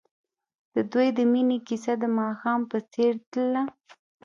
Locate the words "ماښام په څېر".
2.19-3.13